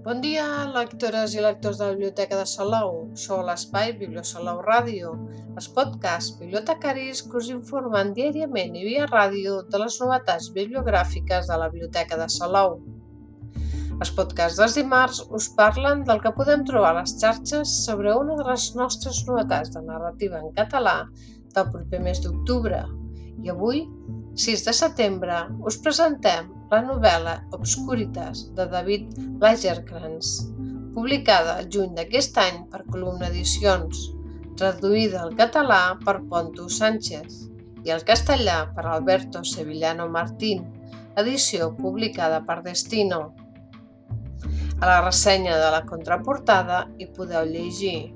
[0.00, 2.94] Bon dia, lectores i lectors de la Biblioteca de Salou.
[3.20, 5.10] Sou l'espai Bibliosalou Ràdio,
[5.60, 11.58] els podcasts bibliotecaris que us informen diàriament i via ràdio de les novetats bibliogràfiques de
[11.60, 12.78] la Biblioteca de Salou.
[13.98, 18.38] Els podcasts dels dimarts us parlen del que podem trobar a les xarxes sobre una
[18.40, 20.96] de les nostres novetats de narrativa en català
[21.52, 22.80] del proper mes d'octubre.
[23.42, 23.84] I avui,
[24.36, 25.36] 6 de setembre,
[25.66, 30.50] us presentem la novel·la Obscuritas de David Lagerkrantz,
[30.94, 34.10] publicada el juny d'aquest any per Columna Edicions,
[34.60, 37.46] traduïda al català per Ponto Sánchez
[37.86, 40.66] i al castellà per Alberto Sevillano Martín,
[41.16, 43.20] edició publicada per Destino.
[44.80, 48.12] A la ressenya de la contraportada hi podeu llegir.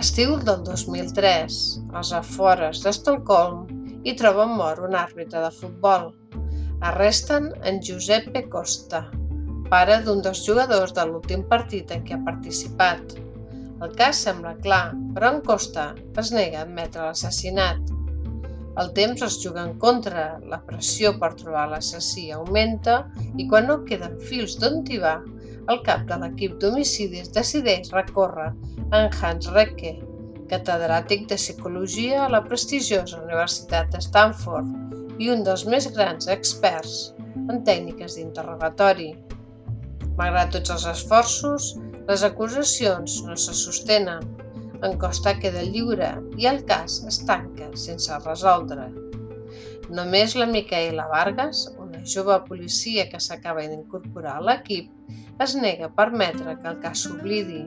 [0.00, 1.58] Estiu del 2003,
[1.94, 3.66] als afores d'Estocolm,
[4.06, 6.12] hi troba mort un àrbitre de futbol,
[6.86, 9.00] Arresten en Giuseppe Costa,
[9.72, 13.16] pare d'un dels jugadors de l'últim partit en què ha participat.
[13.82, 15.88] El cas sembla clar, però en Costa
[16.22, 17.82] es nega a admetre l'assassinat.
[18.78, 23.00] El temps es juga en contra, la pressió per trobar l'assassí augmenta
[23.34, 25.18] i quan no queden fils d'on tibar,
[25.66, 28.52] el cap de l'equip d'homicidis decideix recórrer
[28.94, 29.96] en Hans Recke,
[30.50, 34.86] catedràtic de psicologia a la prestigiosa Universitat de Stanford,
[35.18, 36.96] i un dels més grans experts
[37.46, 39.12] en tècniques d'interrogatori.
[40.16, 41.74] Malgrat tots els esforços,
[42.08, 44.24] les acusacions no se sostenen.
[44.84, 48.90] En Costa queda lliure i el cas es tanca sense resoldre.
[49.96, 54.90] Només la Micaela Vargas, una jove policia que s'acaba d'incorporar a l'equip,
[55.42, 57.62] es nega a permetre que el cas s'oblidi.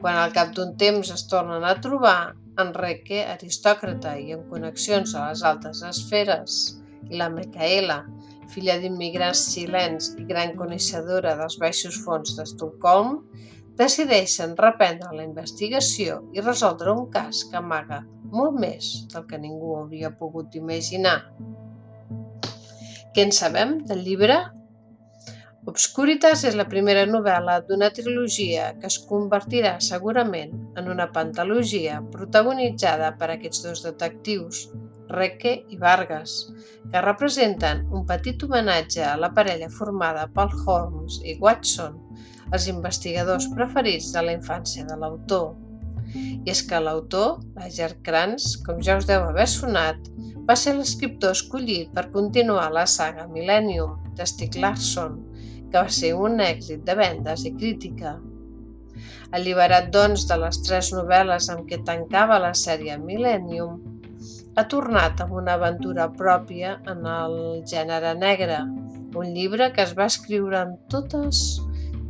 [0.00, 5.26] Quan al cap d'un temps es tornen a trobar, Enrique, aristòcrata i amb connexions a
[5.28, 6.60] les altes esferes,
[7.10, 8.00] i la Micaela,
[8.52, 13.18] filla d'immigrants xilens i gran coneixedora dels baixos fons d'Estocolm,
[13.76, 18.00] decideixen reprendre la investigació i resoldre un cas que amaga
[18.32, 21.18] molt més del que ningú hauria pogut imaginar.
[23.12, 24.38] Què en sabem del llibre?
[25.66, 33.08] Obscuritas és la primera novel·la d'una trilogia que es convertirà segurament en una pantalogia protagonitzada
[33.18, 34.60] per aquests dos detectius,
[35.10, 36.36] Recke i Vargas,
[36.92, 41.98] que representen un petit homenatge a la parella formada per Holmes i Watson,
[42.54, 45.54] els investigadors preferits de la infància de l'autor.
[46.14, 49.98] I és que l'autor, Lager Krantz, com ja us deu haver sonat,
[50.46, 55.18] va ser l'escriptor escollit per continuar la saga Millennium de Stieg Larsson,
[55.70, 58.16] que va ser un èxit de vendes i crítica.
[59.36, 63.80] Alliberat, doncs, de les tres novel·les amb què tancava la sèrie Millennium,
[64.56, 67.34] ha tornat amb una aventura pròpia en el
[67.72, 68.62] gènere negre,
[69.16, 71.42] un llibre que es va escriure amb totes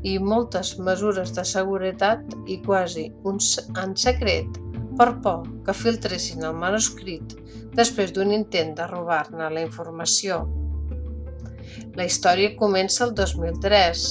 [0.06, 3.40] i moltes mesures de seguretat i quasi un
[3.82, 4.60] en secret
[4.98, 7.34] per por que filtressin el manuscrit
[7.80, 10.44] després d'un intent de robar-ne la informació.
[11.96, 14.04] La història comença el 2003,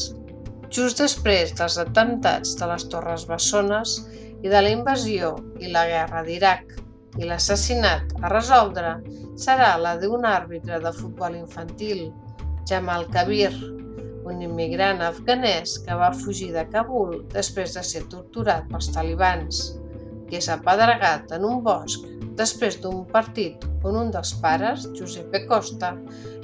[0.76, 4.00] just després dels atemptats de les Torres Bessones
[4.44, 6.76] i de la invasió i la guerra d'Iraq,
[7.20, 8.98] i l'assassinat a resoldre
[9.40, 12.10] serà la d'un àrbitre de futbol infantil,
[12.68, 13.54] Jamal Kabir,
[14.26, 19.62] un immigrant afganès que va fugir de Kabul després de ser torturat pels talibans,
[20.30, 22.06] que és apedregat en un bosc
[22.40, 25.94] després d'un partit on un dels pares, Giuseppe Costa,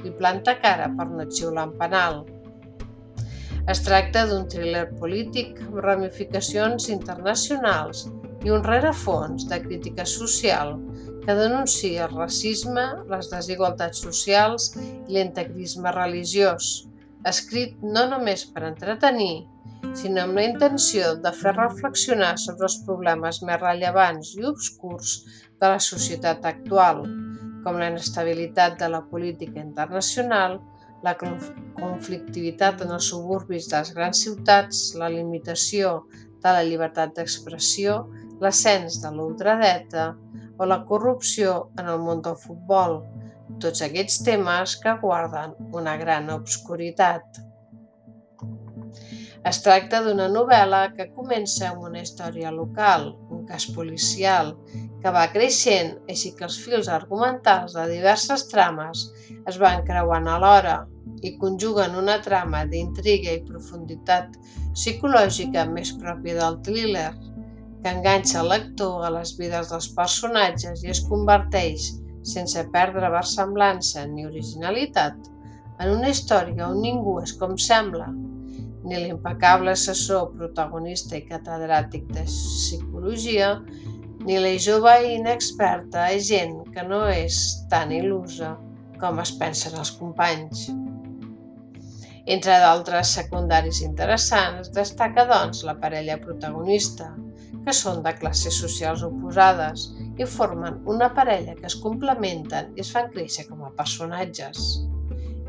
[0.02, 2.22] li planta cara per no xiular en penal.
[3.72, 8.08] Es tracta d'un thriller polític amb ramificacions internacionals
[8.42, 10.74] i un rerefons de crítica social
[11.22, 16.88] que denuncia el racisme, les desigualtats socials i l'integrisme religiós,
[17.28, 19.44] escrit no només per entretenir,
[19.94, 25.14] sinó amb la intenció de fer reflexionar sobre els problemes més rellevants i obscurs
[25.60, 27.02] de la societat actual,
[27.64, 30.58] com la inestabilitat de la política internacional,
[31.02, 35.94] la conflictivitat en els suburbis de les grans ciutats, la limitació
[36.42, 38.02] de la llibertat d'expressió,
[38.42, 40.12] l'ascens de l'ultradeta
[40.58, 43.00] o la corrupció en el món del futbol,
[43.62, 47.42] tots aquests temes que guarden una gran obscuritat.
[49.48, 54.52] Es tracta d'una novel·la que comença amb una història local, un cas policial,
[55.02, 59.02] que va creixent, així que els fils argumentals de diverses trames
[59.50, 60.76] es van creuant alhora
[61.26, 64.38] i conjuguen una trama d'intriga i profunditat
[64.76, 67.10] psicològica més pròpia del thriller,
[67.82, 71.90] que enganxa el lector a les vides dels personatges i es converteix,
[72.22, 75.18] sense perdre versemblança ni originalitat,
[75.82, 78.06] en una història on ningú és com sembla,
[78.84, 83.54] ni l'impecable assessor, protagonista i catedràtic de psicologia,
[84.26, 87.38] ni la jove i inexperta gent que no és
[87.70, 88.54] tan il·lusa
[89.02, 90.68] com es pensen els companys.
[92.32, 97.08] Entre d'altres secundaris interessants, destaca doncs la parella protagonista,
[97.64, 99.88] que són de classes socials oposades
[100.18, 104.70] i formen una parella que es complementen i es fan créixer com a personatges.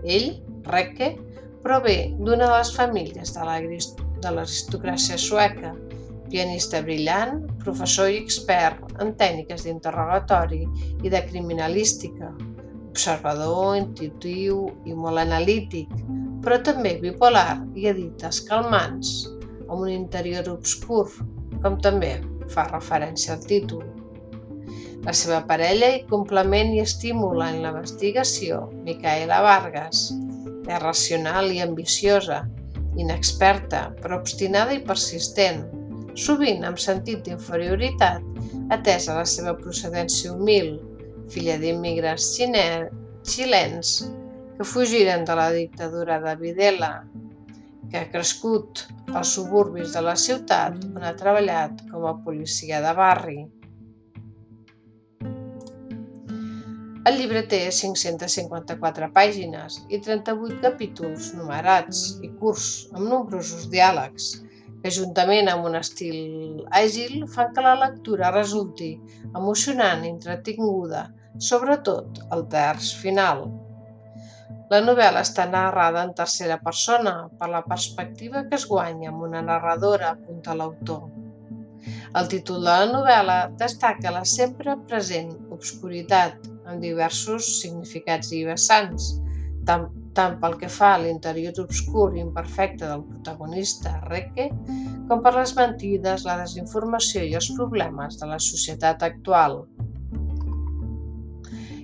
[0.03, 0.29] Ell,
[0.65, 1.13] Recke,
[1.63, 5.73] prové d'una de les famílies de l'aristocràcia sueca,
[6.29, 10.63] pianista brillant, professor i expert en tècniques d'interrogatori
[11.05, 12.33] i de criminalística,
[12.89, 15.89] observador, intuitiu i molt analític,
[16.43, 19.13] però també bipolar i edites calmants,
[19.69, 21.07] amb un interior obscur,
[21.63, 22.17] com també
[22.51, 23.85] fa referència al títol.
[25.03, 30.09] La seva parella i complement i estimula en la investigació, Micaela Vargas,
[30.67, 32.43] és racional i ambiciosa,
[32.99, 35.63] inexperta, però obstinada i persistent,
[36.15, 38.21] sovint amb sentit d'inferioritat,
[38.73, 40.75] atesa la seva procedència humil,
[41.33, 43.95] filla d'immigrants xilens
[44.57, 46.93] que fugiren de la dictadura de Videla,
[47.89, 52.93] que ha crescut als suburbis de la ciutat on ha treballat com a policia de
[52.97, 53.41] barri.
[57.09, 64.27] El llibre té 554 pàgines i 38 capítols numerats i curts amb nombrosos diàlegs
[64.83, 68.87] que juntament amb un estil àgil fan que la lectura resulti
[69.25, 71.01] emocionant i entretinguda,
[71.49, 73.43] sobretot el terç final.
[74.71, 79.43] La novel·la està narrada en tercera persona per la perspectiva que es guanya amb una
[79.51, 81.03] narradora, apunta l'autor.
[82.15, 89.13] El títol de la novel·la destaca la sempre present obscuritat amb diversos significats i vessants,
[89.67, 94.49] tant tant pel que fa a l'interior obscur i imperfecte del protagonista, Recke,
[95.09, 99.63] com per les mentides, la desinformació i els problemes de la societat actual.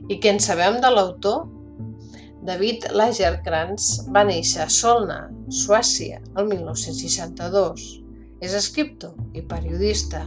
[0.09, 1.47] I què en sabem de l'autor?
[2.45, 5.19] David Lagerkrantz va néixer a Solna,
[5.53, 7.87] Suècia, el 1962.
[8.39, 10.23] És escriptor i periodista.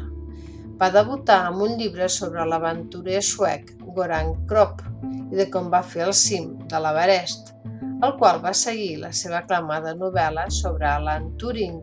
[0.78, 4.83] Va debutar amb un llibre sobre l'aventurer suec Goran Kropp
[5.33, 7.53] i de com va fer el cim de l'Everest,
[8.03, 11.81] el qual va seguir la seva aclamada novel·la sobre Alan Turing,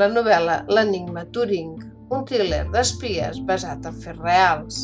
[0.00, 1.74] la novel·la L'enigma Turing,
[2.12, 4.82] un thriller d'espies basat en fets reals.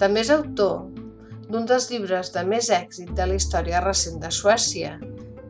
[0.00, 0.86] També és autor
[1.50, 4.94] d'un dels llibres de més èxit de la història recent de Suècia,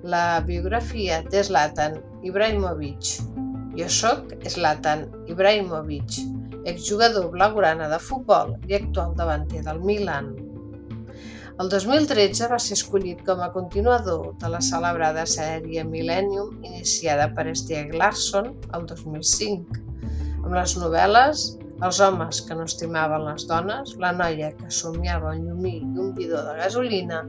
[0.03, 3.17] la biografia de Zlatan Ibrahimovic.
[3.77, 6.23] Jo sóc Zlatan Ibrahimovic,
[6.69, 10.33] exjugador blaugrana de futbol i actual davanter del Milan.
[11.61, 17.51] El 2013 va ser escollit com a continuador de la celebrada sèrie Millennium iniciada per
[17.53, 19.83] Stieg Larsson el 2005,
[20.45, 21.49] amb les novel·les
[21.81, 26.11] Els homes que no estimaven les dones, La noia que somiava un llumí i un
[26.17, 27.23] bidó de gasolina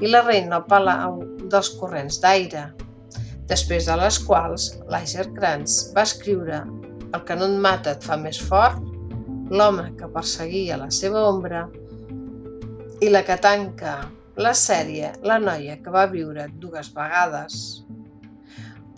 [0.00, 1.22] i La reina al palau
[1.52, 2.66] dels corrents d'aire,
[3.48, 6.60] després de les quals Lager Krantz va escriure
[7.14, 8.82] El que no et mata et fa més fort,
[9.52, 11.66] L'home que perseguia la seva ombra
[13.04, 13.92] i la que tanca
[14.40, 17.58] la sèrie La noia que va viure dues vegades.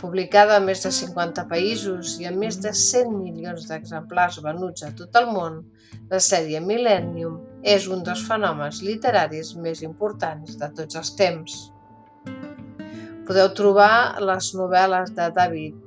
[0.00, 4.92] Publicada a més de 50 països i amb més de 100 milions d'exemplars venuts a
[4.96, 5.58] tot el món,
[6.12, 7.40] la sèrie Millennium
[7.76, 11.56] és un dels fenòmens literaris més importants de tots els temps.
[13.26, 15.85] Podeu trobar les novel·les de David,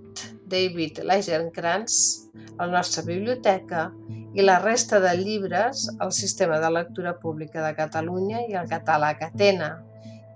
[0.50, 3.90] David Lagerkrantz a la nostra biblioteca
[4.36, 9.14] i la resta de llibres al Sistema de Lectura Pública de Catalunya i el Català
[9.18, 9.78] Catena.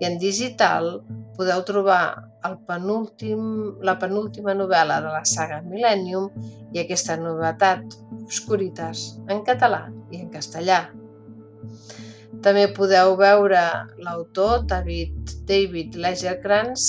[0.00, 1.02] I en digital
[1.36, 3.40] podeu trobar el penúltim,
[3.82, 6.30] la penúltima novel·la de la saga Millennium
[6.74, 10.86] i aquesta novetat, Obscuritas, en català i en castellà.
[12.44, 13.60] També podeu veure
[14.04, 16.86] l'autor David, David Lagerkrantz,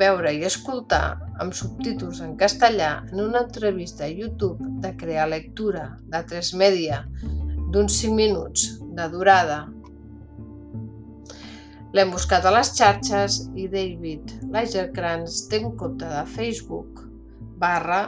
[0.00, 5.86] veure i escoltar amb subtítols en castellà en una entrevista a YouTube de Crear Lectura
[6.12, 7.02] de 3 Media
[7.72, 8.66] d'uns 5 minuts
[8.96, 9.60] de durada.
[11.96, 17.02] L'hem buscat a les xarxes i David Lagerkrantz té un compte de Facebook
[17.62, 18.02] barra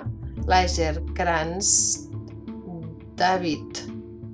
[0.50, 1.72] Lagerkrantz
[3.18, 3.82] David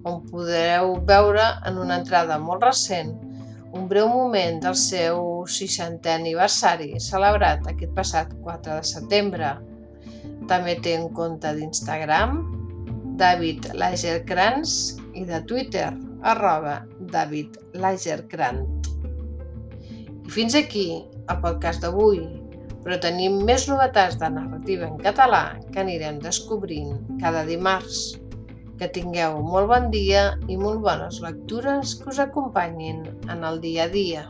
[0.08, 3.14] on podreu veure en una entrada molt recent
[3.72, 9.50] un breu moment del seu 60è aniversari, celebrat aquest passat 4 de setembre.
[10.48, 12.40] També té un compte d'Instagram,
[13.20, 15.90] David Lagerkrantz, i de Twitter,
[16.22, 16.80] arroba
[17.12, 18.92] David Lagerkrantz.
[20.28, 20.88] I fins aquí
[21.28, 22.22] el podcast d'avui,
[22.84, 28.16] però tenim més novetats de narrativa en català que anirem descobrint cada dimarts.
[28.78, 33.04] Que tingueu molt bon dia i molt bones lectures que us acompanyin
[33.35, 34.26] en el dia a dia.